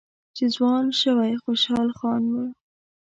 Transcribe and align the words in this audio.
چې 0.35 0.45
ځوان 0.55 0.85
شوی 1.01 1.31
خوشحال 1.43 1.89
خان 1.97 2.23
و 2.33 2.35